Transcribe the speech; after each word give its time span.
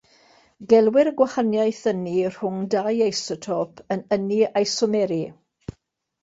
Gelwir 0.71 1.09
y 1.09 1.11
gwahaniaeth 1.19 1.81
ynni 1.91 2.13
rhwng 2.29 2.63
dau 2.75 2.89
isotop 3.09 3.85
yn 3.97 4.03
ynni 4.19 4.41
isomeru. 4.65 5.21